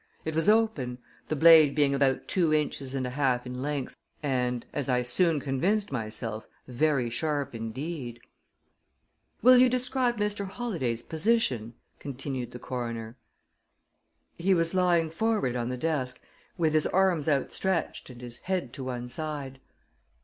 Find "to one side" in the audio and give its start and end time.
18.73-19.59